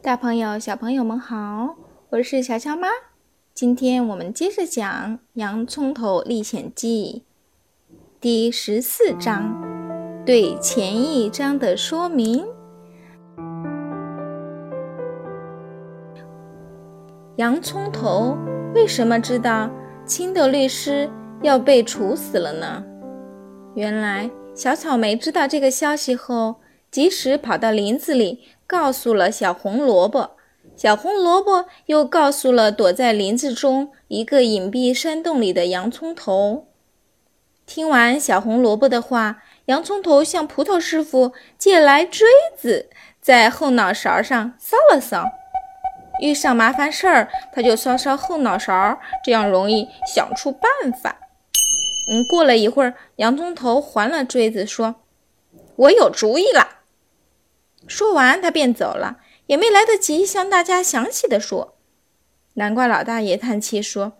[0.00, 1.74] 大朋友、小朋友们好，
[2.10, 2.86] 我是小乔妈。
[3.52, 4.86] 今天我们接着讲
[5.34, 7.24] 《洋葱头历险记》
[8.20, 9.60] 第十四章，
[10.24, 12.46] 对前一章的说明。
[17.36, 18.38] 洋葱头
[18.74, 19.68] 为什么知道
[20.06, 21.10] 青豆律师
[21.42, 22.84] 要被处死了呢？
[23.74, 26.54] 原来，小草莓知道这个消息后，
[26.90, 28.44] 及时跑到林子里。
[28.68, 30.32] 告诉了小红萝卜，
[30.76, 36.66] 小红萝卜又告诉了躲在林子中一个隐蔽山洞里的洋葱头。
[37.64, 42.90] 听完小红萝卜的话，洋葱头向葡萄师傅借来锥子，
[43.22, 45.24] 在后脑勺上搔了搔。
[46.20, 51.18] 遇上麻烦事儿，他就搔搔后脑勺，这样容易想出办法。
[52.10, 54.96] 嗯，过了一会儿，洋葱头还了锥子，说
[55.76, 56.68] ：“我有主意了。”
[57.88, 61.78] 说完，他便走了，也没来得及向大家详细的说。
[62.54, 64.12] 南瓜老大爷叹气说：“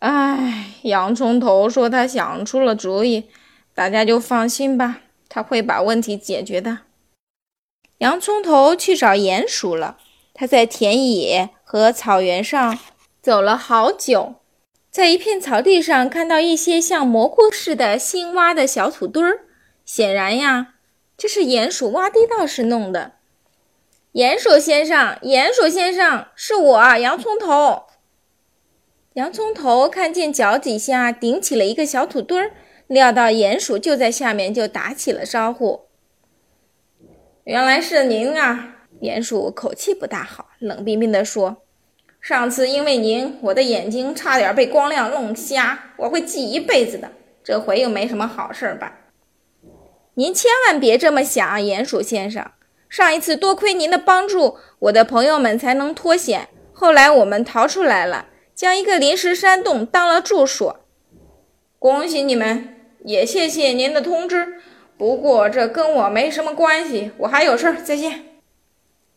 [0.00, 3.24] 哎，洋葱头说他想出了主意，
[3.74, 6.78] 大家就放心吧，他会把问题解决的。”
[7.98, 9.98] 洋葱头去找鼹鼠了。
[10.36, 12.76] 他在田野和草原上
[13.22, 14.34] 走了好久，
[14.90, 19.44] 在一片草地上看到一些像蘑菇似的新挖的小土堆儿，
[19.84, 20.73] 显然呀。
[21.16, 23.12] 这是鼹鼠挖地道时弄的。
[24.12, 27.84] 鼹鼠先生，鼹鼠先生，是我，洋葱头。
[29.14, 32.50] 洋葱头看见脚底下顶起了一个小土堆儿，
[32.88, 35.86] 料到鼹鼠就在下面，就打起了招呼。
[37.44, 38.76] 原来是您啊！
[39.00, 41.62] 鼹鼠口气不大好，冷冰冰地说
[42.20, 47.12] ：“上次因为您，我的眼睛差点被光亮弄瞎，我会记一辈子的。
[47.42, 49.00] 这回又没什么好事吧？”
[50.14, 52.50] 您千万别这么想，鼹鼠先生。
[52.88, 56.48] 上一次多亏您的帮助，我的朋友们才能脱险。
[56.72, 60.80] 后来我们逃出来了，将一个临时山洞当了住所。
[61.80, 64.60] 恭喜你们，也谢谢您的通知。
[64.96, 67.82] 不过这跟我没什么关系，我还有事儿。
[67.82, 68.40] 再见。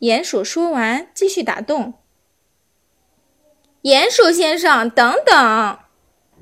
[0.00, 1.94] 鼹鼠说完，继续打洞。
[3.82, 5.78] 鼹鼠先生，等等！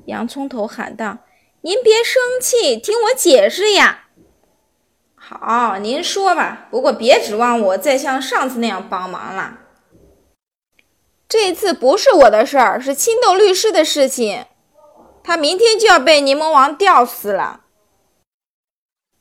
[0.05, 1.19] 洋葱头喊道
[1.61, 4.05] ：“您别生气，听我解释呀。”
[5.19, 6.67] 好，您说吧。
[6.71, 9.59] 不过别指望我再像上次那样帮忙了。
[11.27, 14.45] 这次不是我的事儿，是青豆律师的事情。
[15.21, 17.65] 他明天就要被柠檬王吊死了。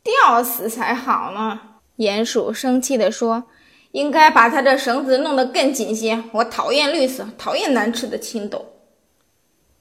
[0.04, 1.60] 吊死才好呢！
[1.96, 3.44] 鼹鼠生气地说
[3.90, 6.22] ：“应该把他这绳子弄得更紧些。
[6.34, 8.74] 我讨厌绿色，讨厌难吃的青豆。”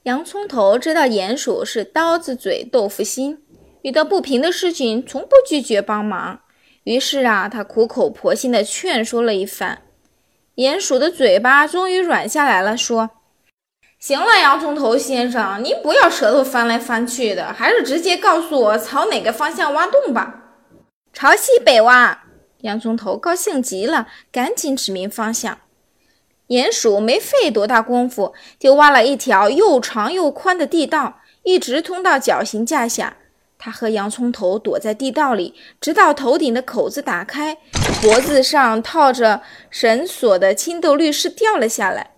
[0.04, 3.45] 洋葱头知道鼹鼠是刀子嘴豆腐心。
[3.86, 6.40] 遇到不平的事情，从不拒绝帮忙。
[6.86, 9.84] 于是啊，他苦口婆心的劝说了一番，
[10.56, 13.12] 鼹鼠的嘴巴终于软下来了，说
[14.02, 20.56] ：“行了，洋葱头先生，您不要舌头翻来翻去的，还是直接告诉我朝哪个方向挖洞吧。”
[21.14, 22.24] 朝西北挖。
[22.62, 25.60] 洋葱头高兴极了，赶紧指明方向。
[26.48, 33.18] 鼹鼠没费多大功夫，就挖了一条又长又宽的地道，一直通到绞刑架下。
[33.66, 37.58] 他和洋葱头躲在地道里，直到头顶的口子打开，
[38.00, 42.12] 脖子上套着绳索的青豆律师掉了下来。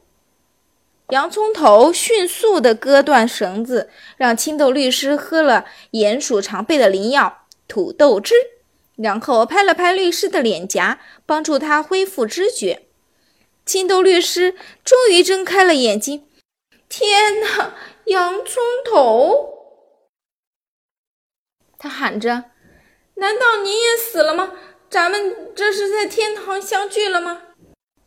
[1.12, 8.36] 洋葱头迅速地割断绳子，让青豆律师喝了鼹鼠常备的灵药土豆汁，
[8.98, 12.82] 然后拍了拍律师的脸颊，帮助他恢复知觉。
[13.66, 14.54] 青豆律师
[14.84, 16.26] 终于睁开了眼睛。
[16.90, 17.74] 天哪，
[18.08, 19.54] 洋葱头！
[21.88, 22.46] 喊着
[23.16, 24.54] ：“难道您也死了吗？
[24.90, 27.42] 咱们这是在天堂相聚了吗？”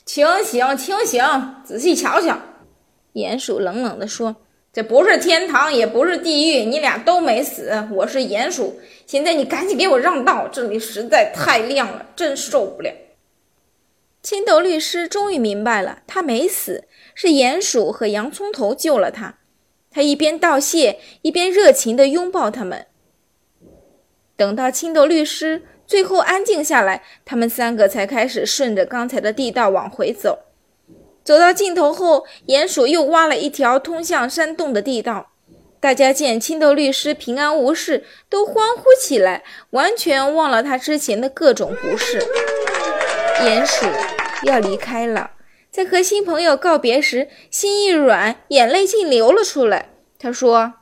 [0.04, 1.22] 清醒，清醒，
[1.64, 2.38] 仔细瞧瞧。”
[3.14, 4.36] 鼹鼠冷冷地说
[4.72, 7.88] ：“这不是天堂，也不是地狱，你俩都没死。
[7.92, 12.91] 我是鼹鼠，现在你赶紧给我让道，这里实在太亮了，真受不了。”
[14.22, 16.84] 青豆律师终于明白了，他没死，
[17.15, 19.38] 是鼹鼠和洋葱头救了他。
[19.91, 22.86] 他一边道谢，一边热情地拥抱他们。
[24.41, 30.39] 等到青豆律师最后安静下来，他们三个才开始顺着刚才的地道往回走。
[31.22, 35.33] 走到尽头后，鼹鼠又挖了一条通向山洞的地道。
[35.78, 42.27] 大家见青豆律师平安无事，都欢呼起来，完全忘了他之前的各种不适。
[43.41, 43.84] 鼹鼠
[44.45, 45.33] 要离开了，
[45.71, 49.91] 在和新朋友告别时，心一软，眼泪竟流了出来。
[50.19, 50.79] 他说。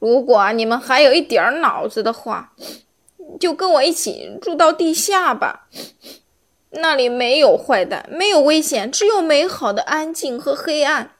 [0.00, 2.52] 如果你们还有一点脑子的话，
[3.38, 5.68] 就跟我一起住到地下吧。
[6.70, 11.12] 那里没有坏蛋，没有危险，只有美好的安静和黑暗。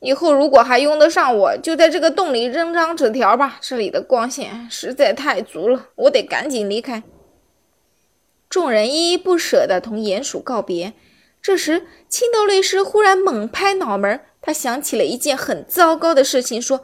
[0.00, 3.58] 以后如果还用得上我，就在这个洞里扔张纸条吧。
[3.60, 7.02] 这里的光线实在太足了，我得赶紧离开。
[8.48, 10.92] 众人依依不舍地同鼹鼠告别。
[11.42, 16.82] 这时，青豆律师忽然猛拍脑门，他想起了一件很糟糕的事情，说：“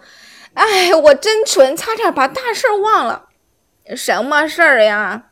[0.54, 3.28] 哎，我真蠢，差点把大事忘了。
[3.96, 5.30] 什么事儿呀？”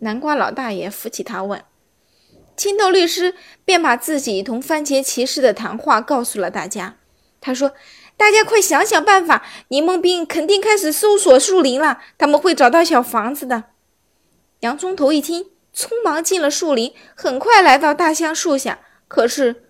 [0.00, 1.62] 南瓜老大爷扶起他问。
[2.56, 3.34] 青豆律师
[3.64, 6.96] 便把自己同番茄骑士的谈话告诉了大家。
[7.40, 7.72] 他说
[8.16, 9.44] ：“大家快想想办法！
[9.68, 13.64] 柠檬兵肯定开始搜索树林了，他们会找到小房子的。”
[14.60, 18.78] 洋葱头一听，匆忙进了树林，很快来到大橡树下。
[19.08, 19.64] 可是，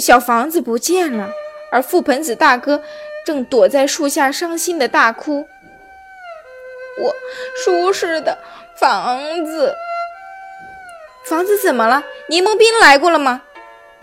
[0.00, 1.30] 小房子不见了，
[1.70, 2.82] 而覆盆子大哥
[3.26, 5.48] 正躲在树下伤心的大哭
[7.02, 7.12] ：“我
[7.56, 8.38] 舒适的
[8.76, 9.74] 房子，
[11.24, 12.04] 房子怎么了？
[12.28, 13.42] 柠檬兵来过了吗？”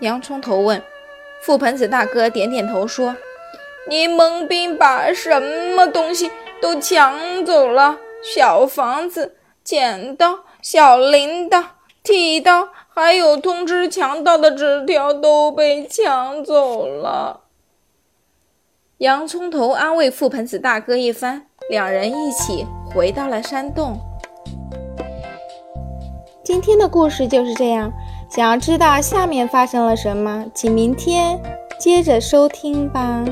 [0.00, 0.82] 洋葱头问。
[1.42, 3.16] 覆盆子大哥点点头说
[3.88, 6.30] ：“柠檬兵把什么东西
[6.60, 11.64] 都抢走了，小房子、剪刀、小铃铛、
[12.02, 17.40] 剃刀，还有通知强盗的纸条都被抢走了。”
[19.04, 24.00] 洋葱头安慰覆盆子大哥一番，两人一起回到了山洞。
[26.42, 27.92] 今天的故事就是这样。
[28.30, 31.38] 想要知道下面发生了什么，请明天
[31.78, 33.22] 接着收听吧。